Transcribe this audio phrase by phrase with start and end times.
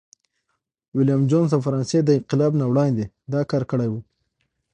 [0.95, 3.93] ویلیم جونز د فرانسې د انقلاب نه وړاندي دا کار کړی و.